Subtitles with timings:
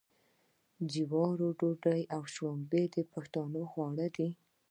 [0.87, 4.29] د جوارو ډوډۍ او شړومبې د پښتنو خواړه دي.